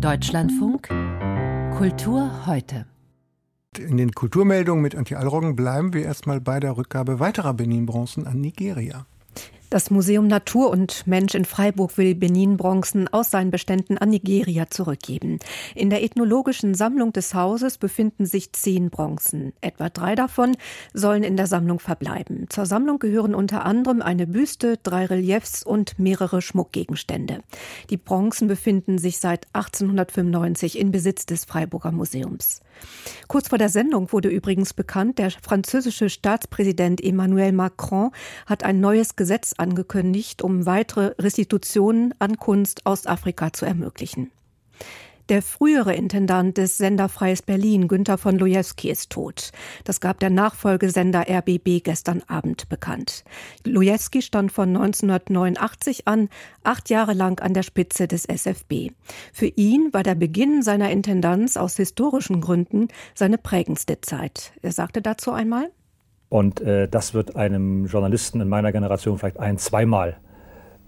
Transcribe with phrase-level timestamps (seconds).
[0.00, 0.88] Deutschlandfunk
[1.76, 2.86] Kultur heute.
[3.76, 8.40] In den Kulturmeldungen mit Antje Allroggen bleiben wir erstmal bei der Rückgabe weiterer Benin-Bronzen an
[8.40, 9.06] Nigeria.
[9.70, 15.40] Das Museum Natur und Mensch in Freiburg will Benin-Bronzen aus seinen Beständen an Nigeria zurückgeben.
[15.74, 19.52] In der ethnologischen Sammlung des Hauses befinden sich zehn Bronzen.
[19.60, 20.56] Etwa drei davon
[20.94, 22.46] sollen in der Sammlung verbleiben.
[22.48, 27.42] Zur Sammlung gehören unter anderem eine Büste, drei Reliefs und mehrere Schmuckgegenstände.
[27.90, 32.62] Die Bronzen befinden sich seit 1895 in Besitz des Freiburger Museums.
[33.26, 38.12] Kurz vor der Sendung wurde übrigens bekannt, der französische Staatspräsident Emmanuel Macron
[38.46, 44.30] hat ein neues Gesetz angekündigt, um weitere Restitutionen an Kunst aus Afrika zu ermöglichen.
[45.28, 49.52] Der frühere Intendant des Sender Freies Berlin, Günter von Lojewski, ist tot.
[49.84, 53.24] Das gab der Nachfolgesender RBB gestern Abend bekannt.
[53.64, 56.30] Lojewski stand von 1989 an,
[56.64, 58.92] acht Jahre lang an der Spitze des SFB.
[59.34, 64.52] Für ihn war der Beginn seiner Intendanz aus historischen Gründen seine prägendste Zeit.
[64.62, 65.70] Er sagte dazu einmal,
[66.28, 70.16] und äh, das wird einem Journalisten in meiner Generation vielleicht ein, zweimal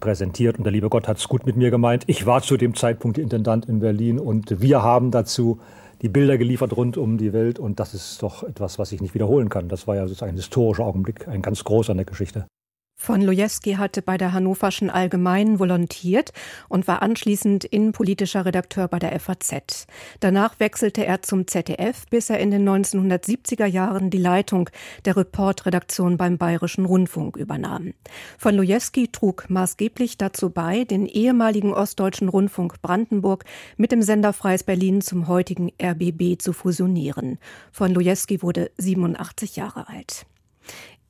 [0.00, 0.58] präsentiert.
[0.58, 2.04] Und der liebe Gott hat es gut mit mir gemeint.
[2.06, 5.60] Ich war zu dem Zeitpunkt Intendant in Berlin und wir haben dazu
[6.02, 7.58] die Bilder geliefert rund um die Welt.
[7.58, 9.68] Und das ist doch etwas, was ich nicht wiederholen kann.
[9.68, 12.46] Das war ja sozusagen ein historischer Augenblick, ein ganz großer in der Geschichte.
[12.98, 16.32] Von Lojewski hatte bei der Hannoverschen Allgemeinen volontiert
[16.68, 19.86] und war anschließend innenpolitischer Redakteur bei der FAZ.
[20.20, 24.70] Danach wechselte er zum ZDF, bis er in den 1970er Jahren die Leitung
[25.04, 27.92] der Reportredaktion beim Bayerischen Rundfunk übernahm.
[28.38, 33.44] Von Lojewski trug maßgeblich dazu bei, den ehemaligen Ostdeutschen Rundfunk Brandenburg
[33.76, 37.38] mit dem Sender Freies Berlin zum heutigen RBB zu fusionieren.
[37.70, 40.26] Von Lojewski wurde 87 Jahre alt.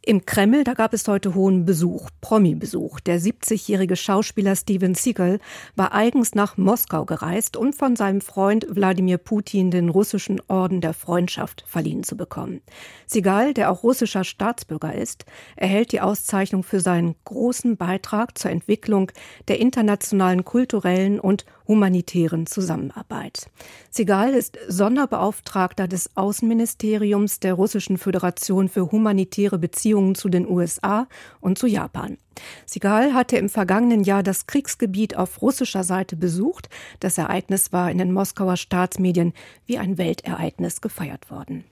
[0.09, 3.01] Im Kreml, da gab es heute hohen Besuch, Promi-Besuch.
[3.01, 5.41] Der 70-jährige Schauspieler Steven Seagal
[5.75, 10.95] war eigens nach Moskau gereist, um von seinem Freund Wladimir Putin den russischen Orden der
[10.95, 12.61] Freundschaft verliehen zu bekommen.
[13.09, 15.25] Seagal, der auch russischer Staatsbürger ist,
[15.57, 19.11] erhält die Auszeichnung für seinen großen Beitrag zur Entwicklung
[19.48, 23.51] der internationalen kulturellen und humanitären Zusammenarbeit.
[23.91, 31.07] Segal ist Sonderbeauftragter des Außenministeriums der Russischen Föderation für humanitäre Beziehungen zu den USA
[31.41, 32.17] und zu Japan.
[32.65, 36.69] Sigal hatte im vergangenen Jahr das Kriegsgebiet auf russischer Seite besucht.
[37.01, 39.35] Das Ereignis war in den Moskauer Staatsmedien
[39.67, 41.65] wie ein Weltereignis gefeiert worden.